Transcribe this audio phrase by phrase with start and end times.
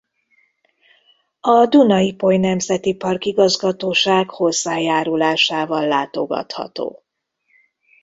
[1.41, 7.03] A Duna–Ipoly Nemzeti Park Igazgatóság hozzájárulásával látogatható.